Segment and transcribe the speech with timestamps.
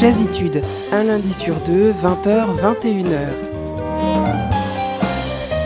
[0.00, 3.18] Jazzitude, un lundi sur deux, 20h, 21h.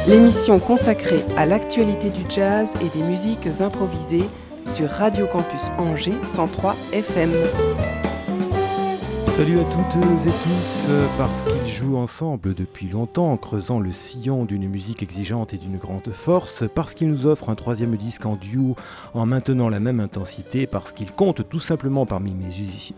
[0.07, 4.25] L'émission consacrée à l'actualité du jazz et des musiques improvisées
[4.65, 7.31] sur Radio Campus Angers 103 FM.
[9.37, 14.45] Salut à toutes et tous, parce qu'ils jouent ensemble depuis longtemps en creusant le sillon
[14.45, 18.37] d'une musique exigeante et d'une grande force, parce qu'ils nous offrent un troisième disque en
[18.37, 18.77] duo
[19.15, 22.33] en maintenant la même intensité, parce qu'ils comptent tout simplement parmi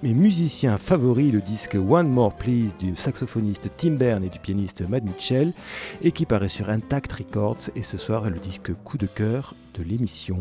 [0.02, 4.82] mes, musiciens favoris le disque One More Please du saxophoniste Tim Bern et du pianiste
[4.88, 5.52] Mad Mitchell,
[6.02, 9.54] et qui paraît sur Intact Records, et ce soir est le disque coup de cœur
[9.78, 10.38] de l'émission.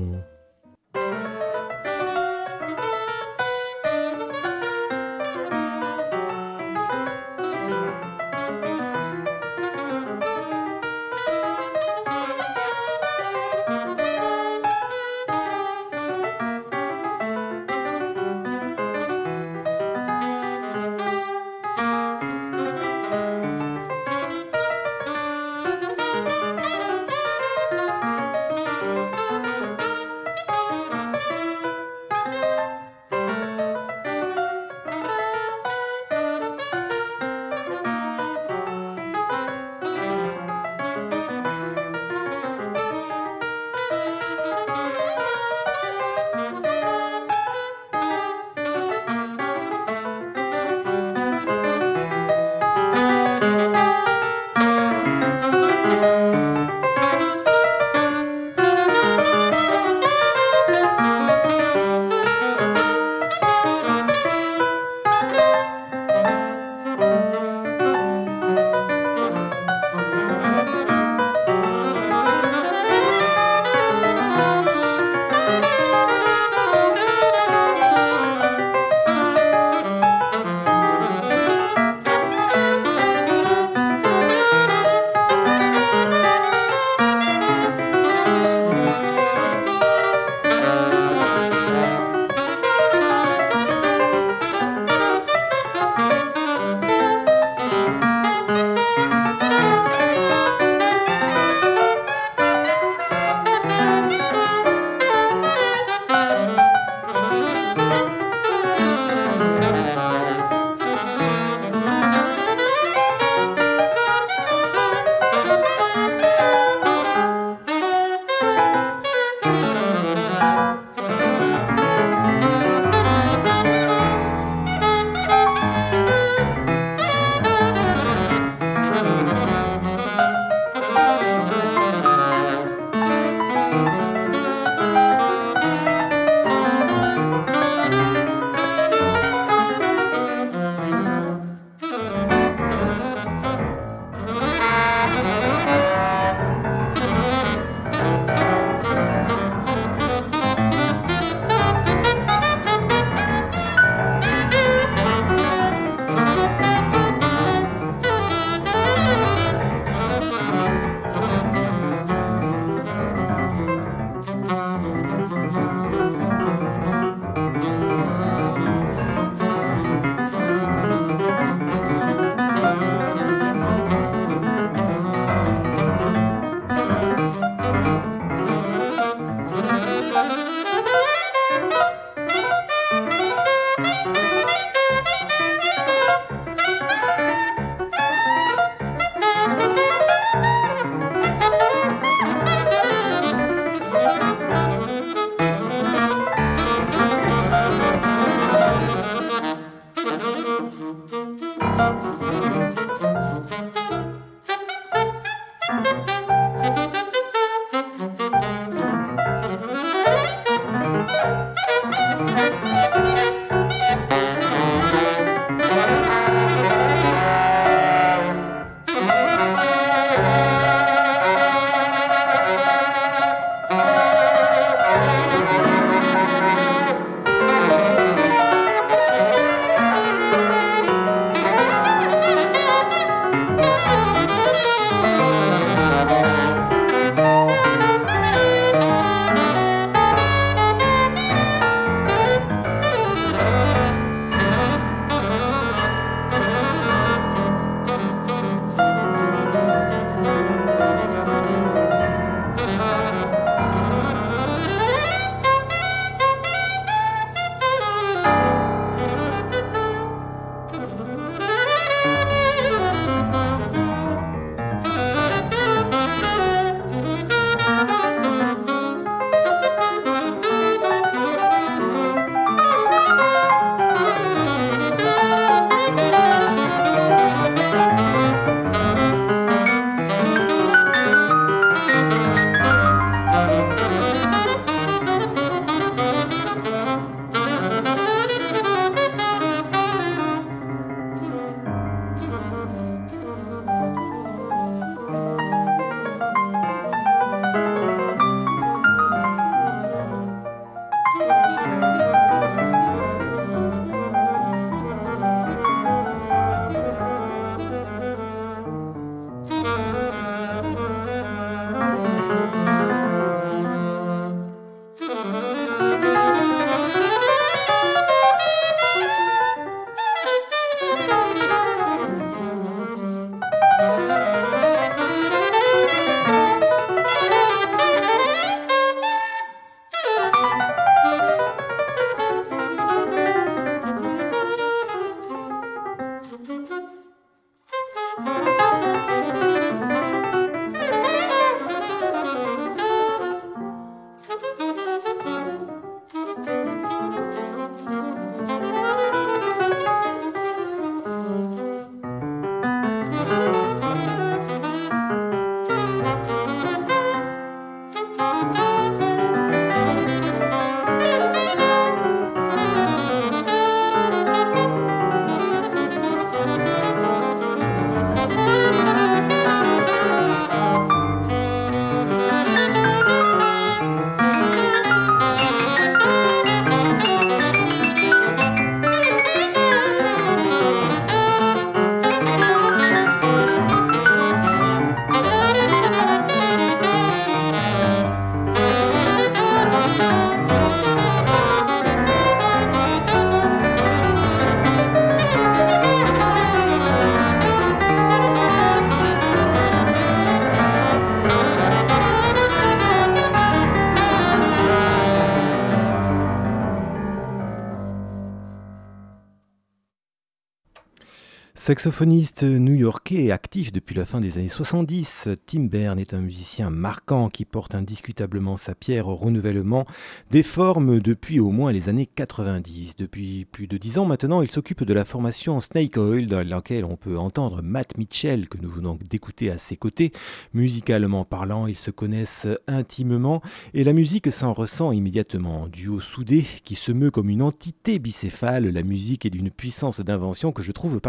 [411.73, 417.29] Saxophoniste new-yorkais actif depuis la fin des années 70, Tim Bern est un musicien marquant
[417.29, 419.87] qui porte indiscutablement sa pierre au renouvellement
[420.29, 422.95] des formes depuis au moins les années 90.
[422.95, 426.85] Depuis plus de dix ans maintenant, il s'occupe de la formation Snake Oil dans laquelle
[426.85, 430.11] on peut entendre Matt Mitchell que nous venons d'écouter à ses côtés.
[430.53, 433.41] Musicalement parlant, ils se connaissent intimement
[433.73, 435.67] et la musique s'en ressent immédiatement.
[435.69, 440.51] Duo soudé qui se meut comme une entité bicéphale, la musique est d'une puissance d'invention
[440.51, 440.99] que je trouve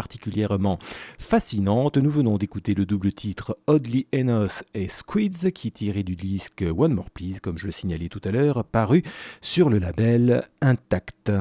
[1.19, 1.97] fascinante.
[1.97, 6.93] Nous venons d'écouter le double titre Oddly Enos et Squids qui tiré du disque One
[6.93, 9.03] More Please, comme je le signalais tout à l'heure, paru
[9.41, 11.31] sur le label Intact.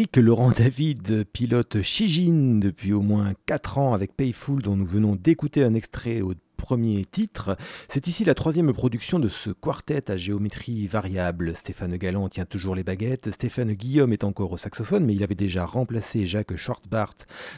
[0.00, 5.14] Électrique Laurent David pilote Shijin depuis au moins 4 ans avec Payful dont nous venons
[5.14, 7.56] d'écouter un extrait au premier titre.
[7.88, 11.56] C'est ici la troisième production de ce quartet à géométrie variable.
[11.56, 15.34] Stéphane Galland tient toujours les baguettes, Stéphane Guillaume est encore au saxophone, mais il avait
[15.34, 17.16] déjà remplacé Jacques Shortbart,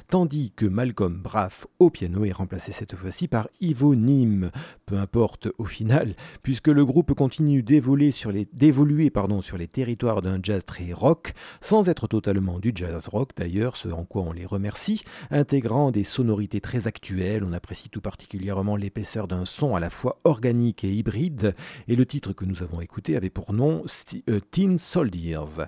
[0.08, 4.50] tandis que Malcolm Braff au piano est remplacé cette fois-ci par Ivo Nim.
[4.86, 9.68] Peu importe au final, puisque le groupe continue d'évoluer sur les, d'évoluer, pardon, sur les
[9.68, 14.22] territoires d'un jazz très rock, sans être totalement du jazz rock d'ailleurs, ce en quoi
[14.22, 17.42] on les remercie, intégrant des sonorités très actuelles.
[17.44, 21.54] On apprécie tout particulièrement les l'épaisseur d'un son à la fois organique et hybride,
[21.88, 23.84] et le titre que nous avons écouté avait pour nom
[24.28, 25.64] euh, Teen Soldiers.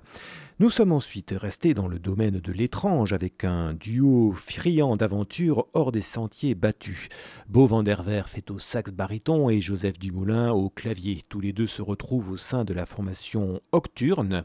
[0.61, 5.91] Nous sommes ensuite restés dans le domaine de l'étrange avec un duo friand d'aventure hors
[5.91, 7.09] des sentiers battus.
[7.49, 11.23] Beau van der fait au sax baryton et Joseph Dumoulin au clavier.
[11.31, 14.45] Tous les deux se retrouvent au sein de la formation Octurne.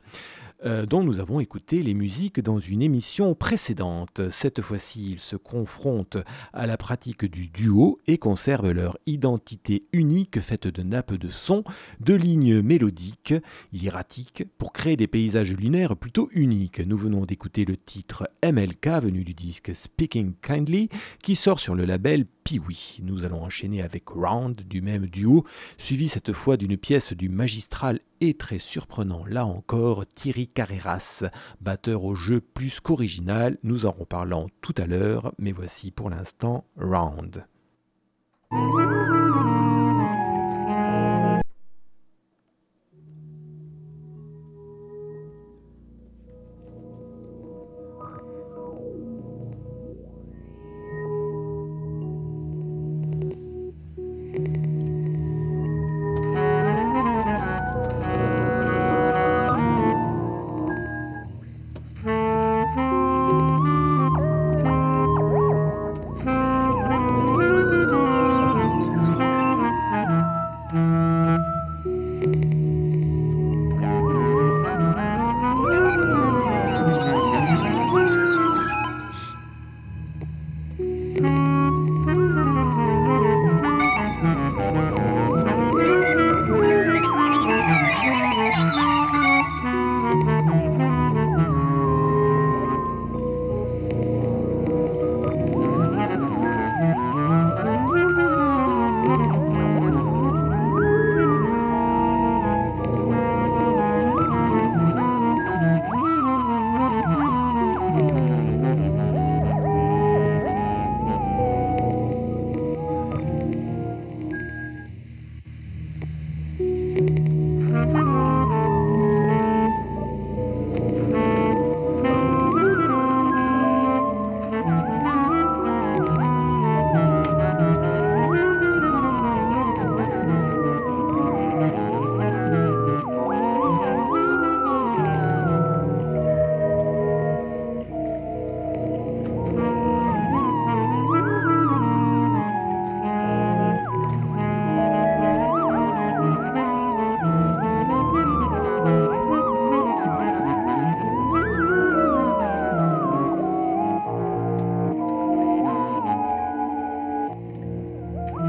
[0.66, 4.30] Euh, dont nous avons écouté les musiques dans une émission précédente.
[4.30, 6.18] Cette fois-ci, ils se confrontent
[6.52, 11.64] à la pratique du duo et conservent leur identité unique faite de nappes de son,
[12.02, 13.36] de lignes mélodiques,
[13.72, 16.82] hiératiques, pour créer des paysages lunaires plutôt uniques.
[16.86, 20.90] Nous venons d'écouter le titre MLK venu du disque Speaking Kindly
[21.24, 22.98] qui sort sur le label Piwi.
[23.04, 25.46] Nous allons enchaîner avec Round du même duo,
[25.78, 31.26] suivi cette fois d'une pièce du magistral et très surprenant, là encore, Thierry Carreras,
[31.62, 36.66] batteur au jeu plus qu'original, nous en reparlons tout à l'heure, mais voici pour l'instant
[36.76, 37.46] Round.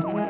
[0.02, 0.29] Yeah.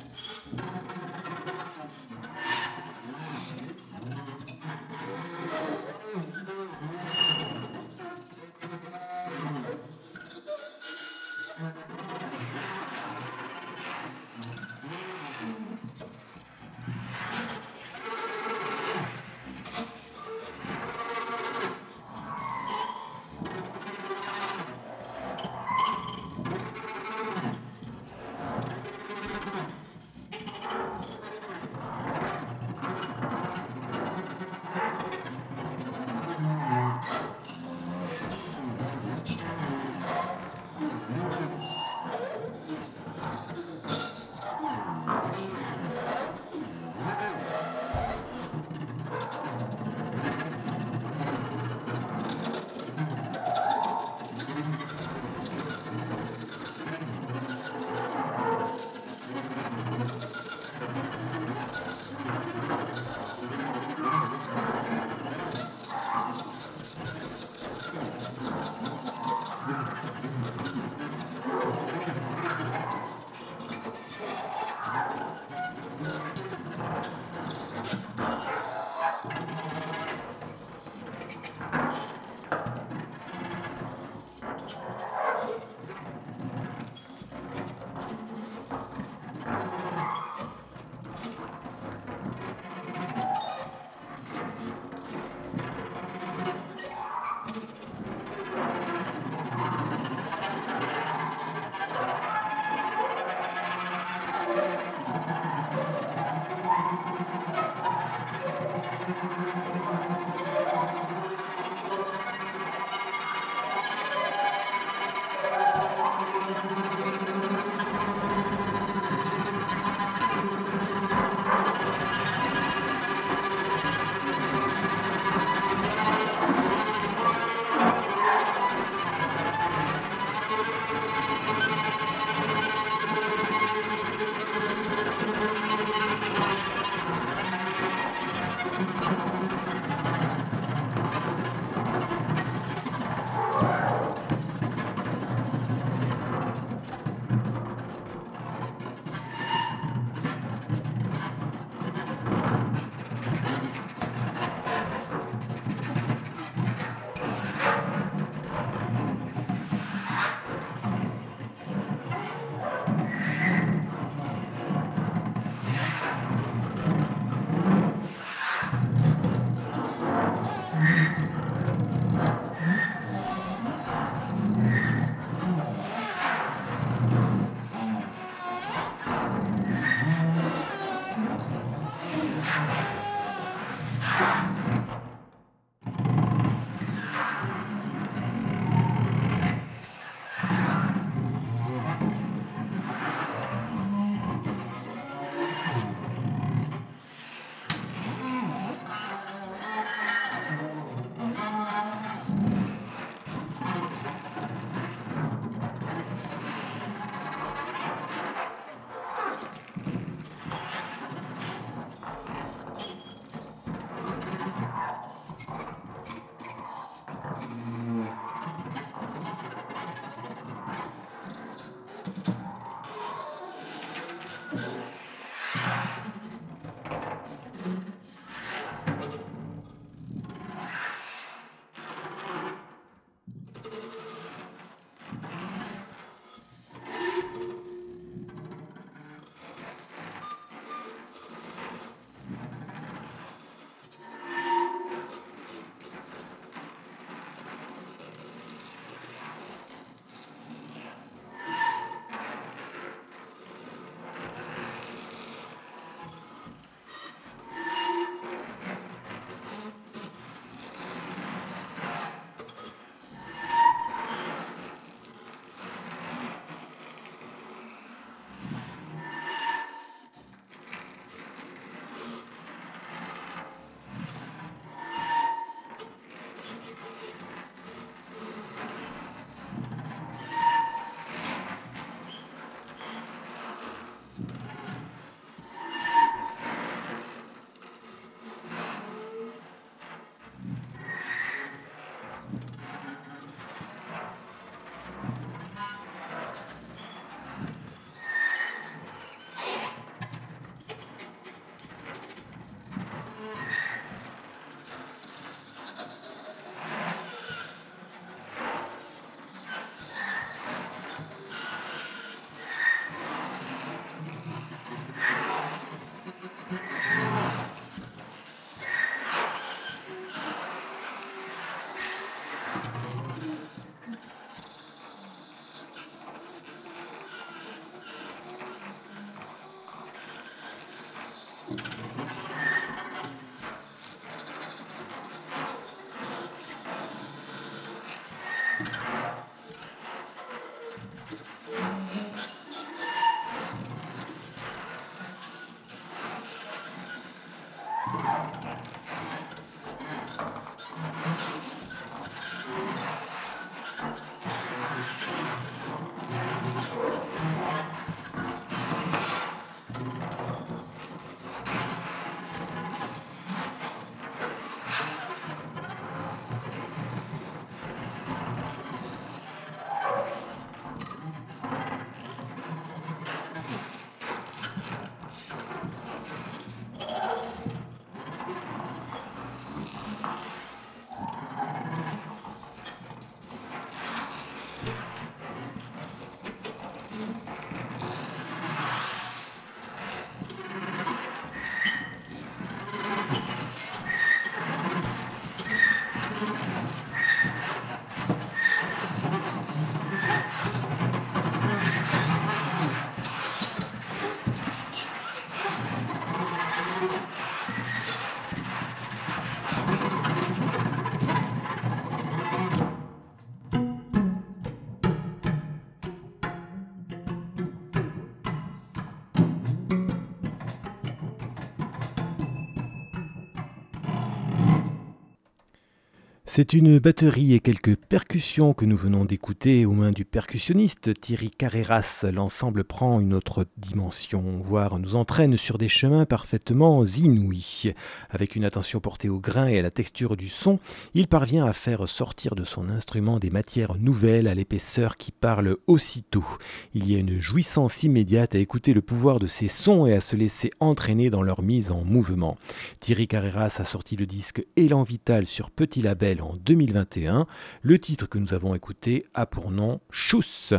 [426.33, 431.29] C'est une batterie et quelques percussions que nous venons d'écouter aux mains du percussionniste Thierry
[431.29, 432.05] Carreras.
[432.09, 437.73] L'ensemble prend une autre dimension, voire nous entraîne sur des chemins parfaitement inouïs.
[438.09, 440.59] Avec une attention portée au grain et à la texture du son,
[440.93, 445.57] il parvient à faire sortir de son instrument des matières nouvelles à l'épaisseur qui parle
[445.67, 446.25] aussitôt.
[446.73, 449.99] Il y a une jouissance immédiate à écouter le pouvoir de ces sons et à
[449.99, 452.37] se laisser entraîner dans leur mise en mouvement.
[452.79, 457.25] Thierry Carreras a sorti le disque Élan Vital sur Petit Label en 2021.
[457.61, 460.53] Le titre que nous avons écouté a pour nom Chousse.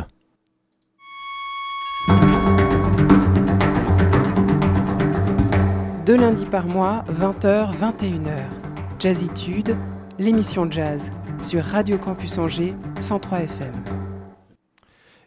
[6.05, 8.41] Deux lundis par mois, 20h, 21h.
[8.99, 9.77] Jazzitude,
[10.19, 14.02] l'émission jazz sur Radio Campus Angers 103 FM.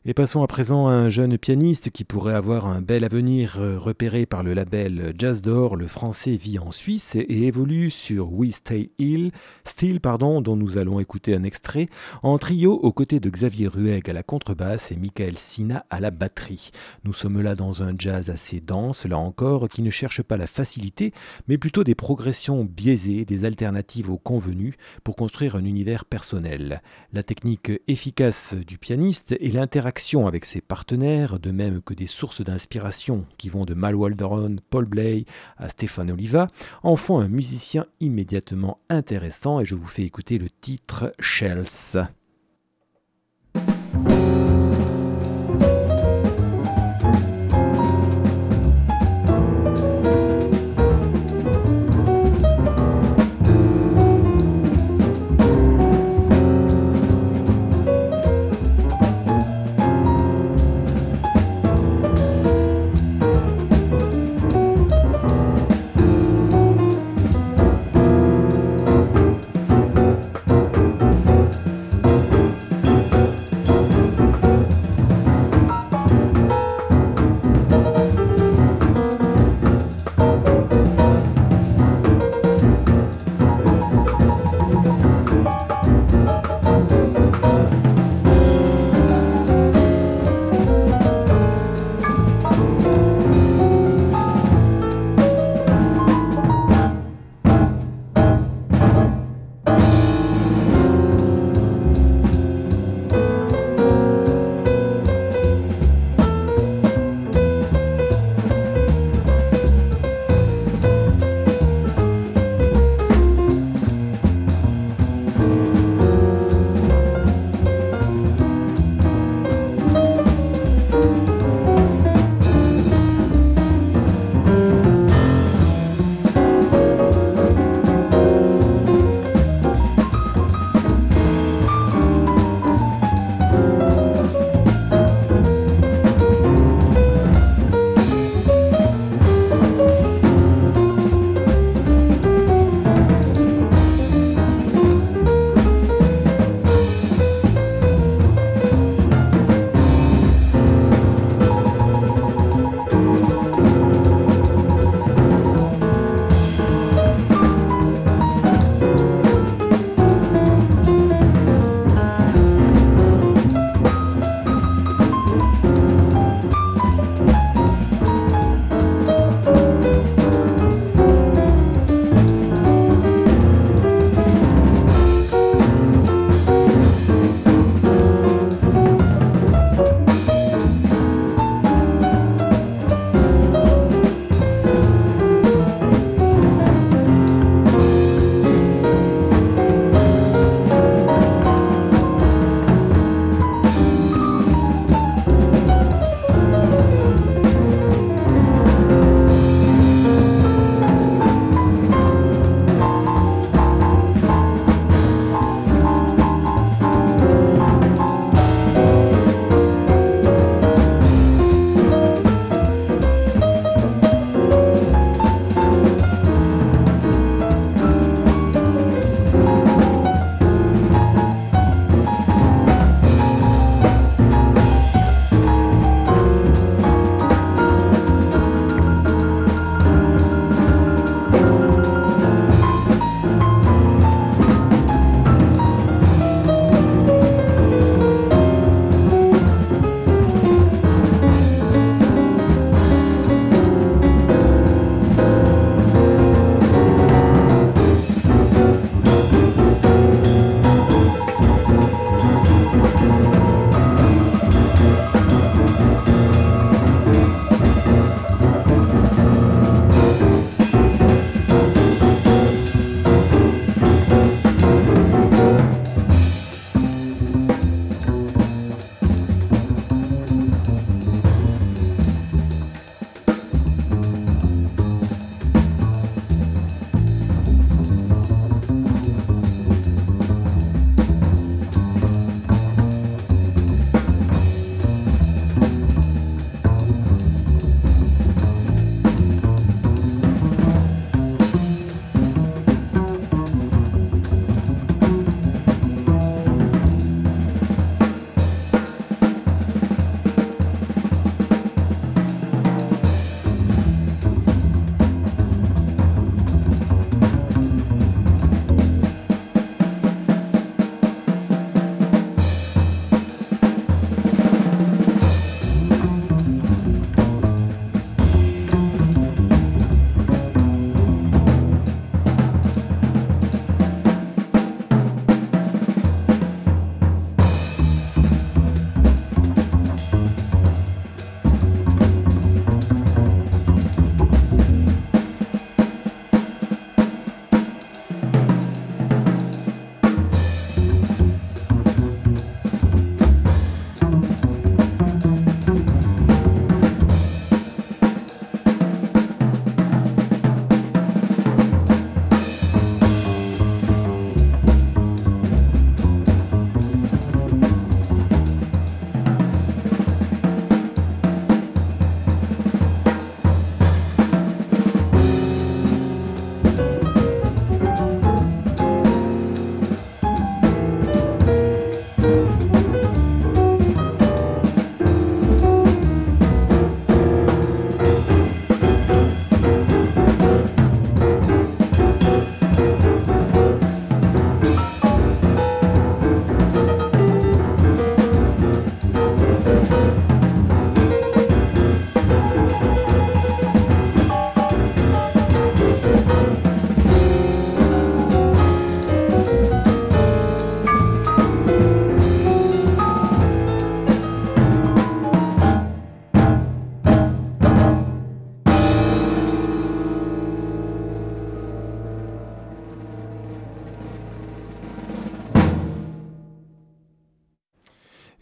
[0.09, 3.77] Et passons à présent à un jeune pianiste qui pourrait avoir un bel avenir euh,
[3.77, 5.75] repéré par le label Jazz d'Or.
[5.75, 9.33] Le français vit en Suisse et évolue sur We Stay Hill,
[9.64, 11.88] Still, pardon, dont nous allons écouter un extrait,
[12.23, 16.12] en trio aux côtés de Xavier Rueg à la contrebasse et Michael Sina à la
[16.12, 16.71] batterie.
[17.03, 20.47] Nous sommes là dans un jazz assez dense, là encore, qui ne cherche pas la
[20.47, 21.12] facilité,
[21.49, 26.81] mais plutôt des progressions biaisées, des alternatives aux convenus pour construire un univers personnel.
[27.12, 29.96] La technique efficace du pianiste et l'interaction
[30.27, 34.85] avec ses partenaires, de même que des sources d'inspiration qui vont de Mal Waldron, Paul
[34.85, 35.25] Bley
[35.57, 36.49] à Stéphane Oliva,
[36.83, 42.07] en font un musicien immédiatement intéressant et je vous fais écouter le titre Shells.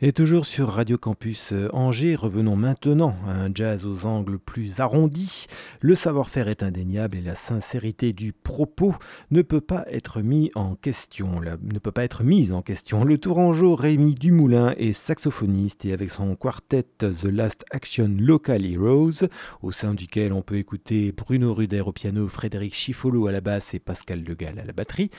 [0.06, 4.80] Et toujours sur Radio Campus euh, Angers, revenons maintenant à un jazz aux angles plus
[4.80, 5.46] arrondis.
[5.80, 8.94] Le savoir-faire est indéniable et la sincérité du propos
[9.30, 11.40] ne peut pas être mise en question.
[11.40, 19.26] Le tourangeau Rémi Dumoulin est saxophoniste et avec son quartet The Last Action Local Heroes,
[19.62, 23.72] au sein duquel on peut écouter Bruno Ruder au piano, Frédéric Chifolo à la basse
[23.72, 25.10] et Pascal Legal à la batterie,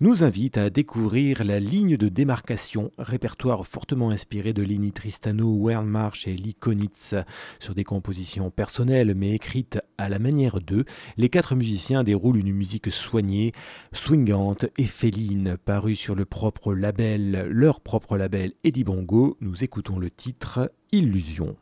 [0.00, 6.26] nous invite à découvrir la ligne de démarcation, répertoire fortement inspiré de Lini Tristano, Wernmarch
[6.26, 7.14] et Lee Konitz.
[7.60, 10.84] Sur des compositions personnelles mais écrites à la manière d'eux,
[11.16, 13.52] les quatre musiciens déroulent une musique soignée,
[13.92, 19.36] swingante et féline, parue sur le propre label, leur propre label Eddie Bongo.
[19.40, 21.56] Nous écoutons le titre Illusion.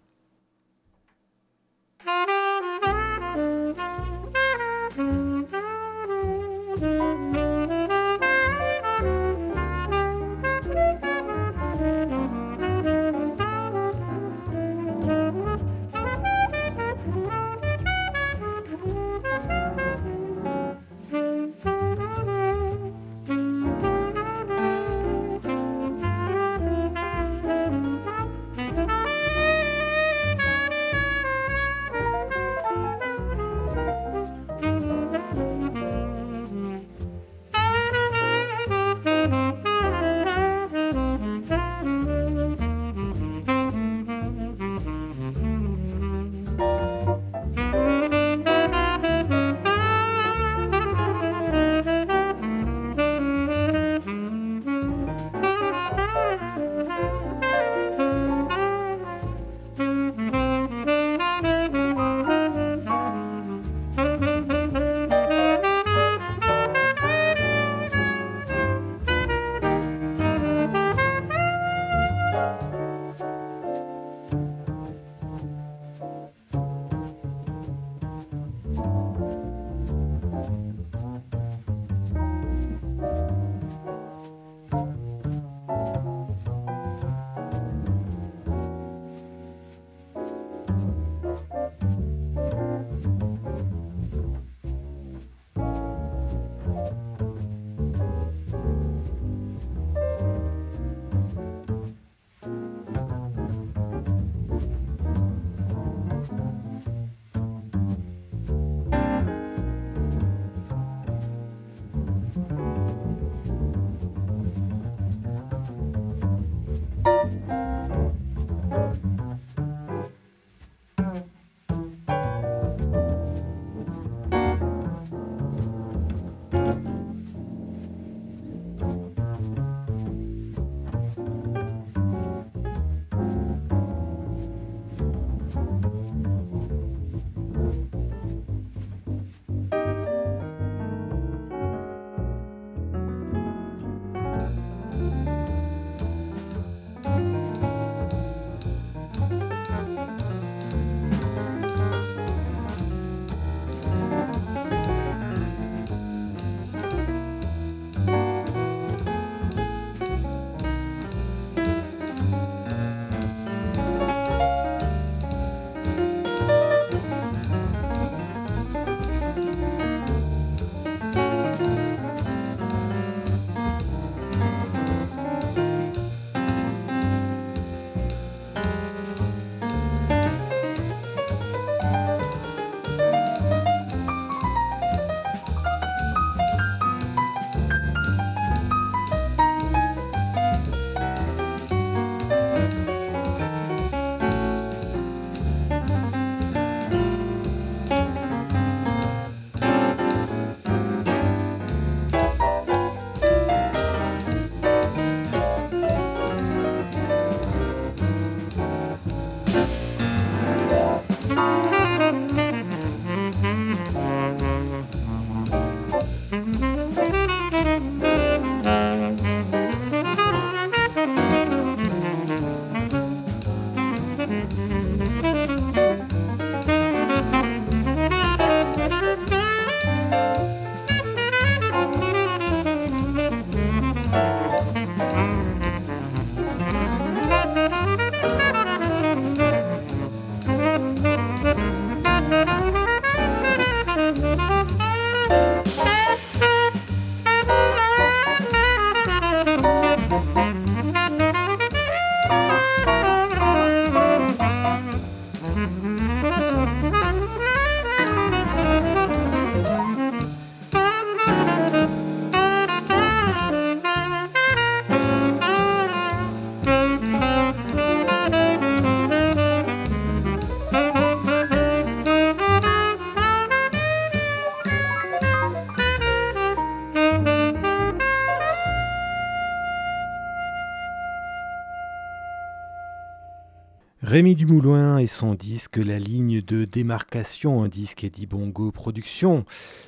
[284.12, 289.46] Rémi Dumoulin et son disque La ligne de démarcation, un disque Eddie Bongo Productions.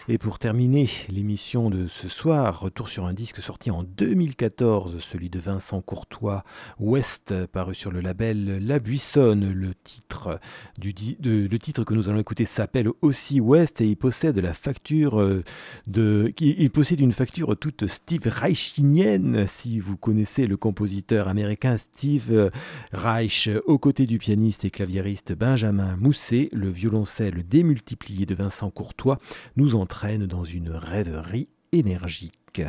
[0.09, 5.29] Et pour terminer l'émission de ce soir, retour sur un disque sorti en 2014, celui
[5.29, 6.43] de Vincent Courtois,
[6.81, 9.53] West, paru sur le label La Buissonne.
[9.53, 10.41] Le titre,
[10.79, 15.21] du, le titre que nous allons écouter s'appelle aussi West et il possède la facture
[15.21, 15.45] euh,
[15.87, 22.51] de, il possède une facture toute Steve Reichinienne, si vous connaissez le compositeur américain Steve
[22.93, 29.19] Reich, aux côtés pianiste et claviériste Benjamin Mousset, le violoncelle démultiplié de Vincent Courtois
[29.57, 32.63] nous entraîne dans une rêverie énergique.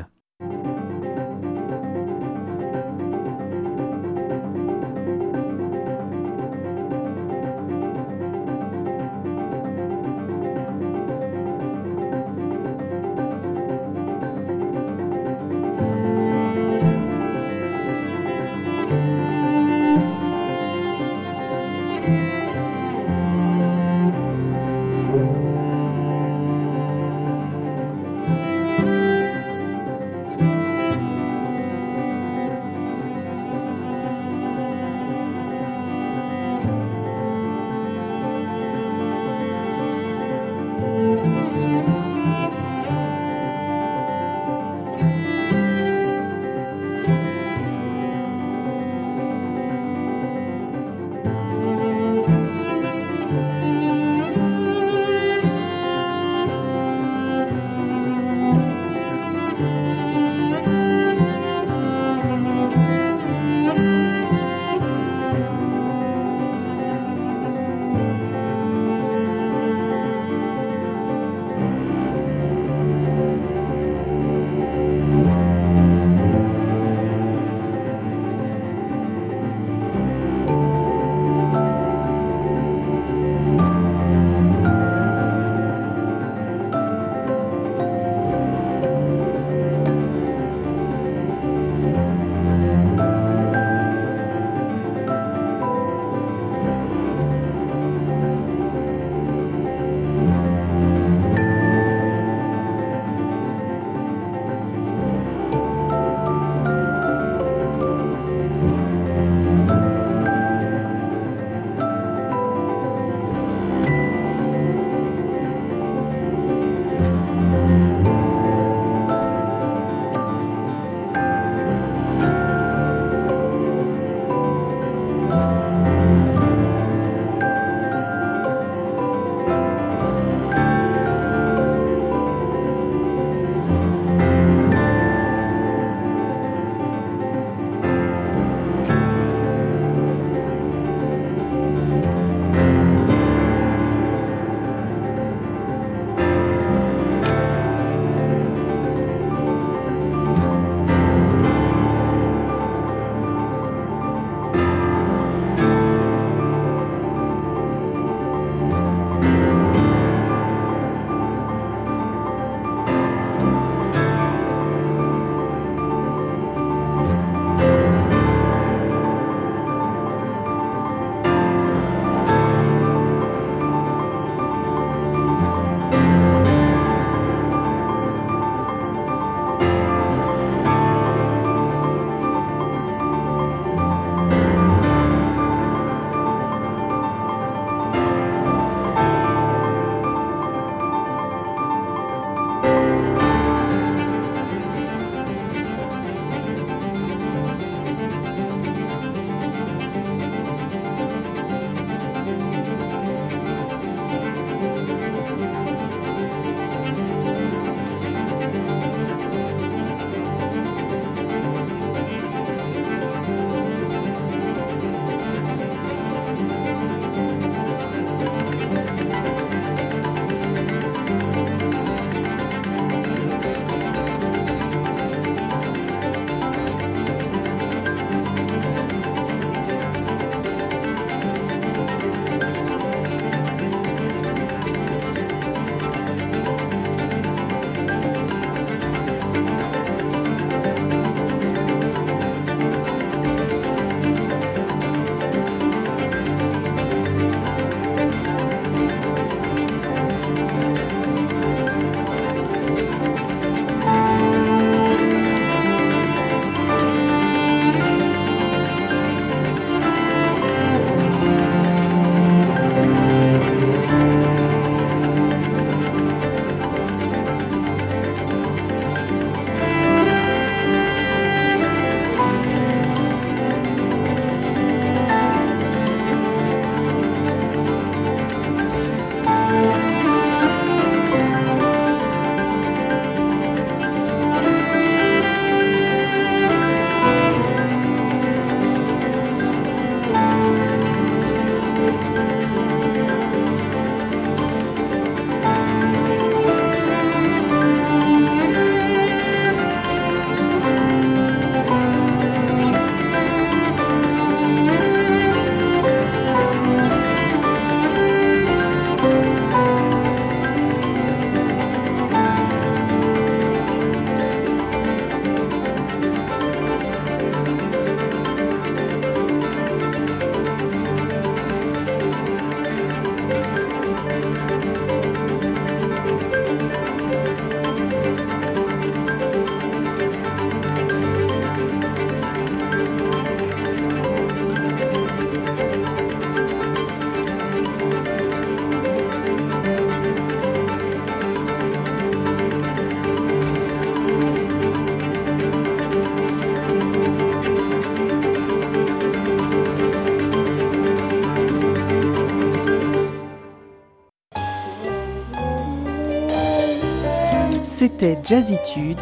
[357.98, 359.00] C'était Jazzitude,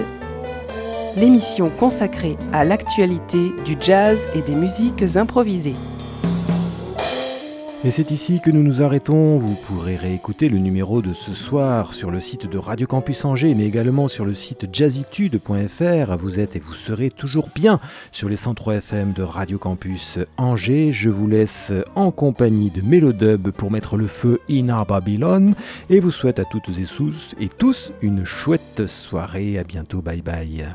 [1.18, 5.74] l'émission consacrée à l'actualité du jazz et des musiques improvisées.
[7.86, 9.38] Et c'est ici que nous nous arrêtons.
[9.38, 13.54] Vous pourrez réécouter le numéro de ce soir sur le site de Radio Campus Angers,
[13.56, 16.16] mais également sur le site jazzitude.fr.
[16.18, 17.82] Vous êtes et vous serez toujours bien
[18.14, 20.94] sur les 103 FM de Radio Campus Angers.
[20.94, 25.54] Je vous laisse en compagnie de Mélodub pour mettre le feu in our Babylon
[25.90, 29.60] et vous souhaite à toutes et tous et tous une chouette soirée.
[29.60, 30.02] À bientôt.
[30.02, 30.66] Bye bye.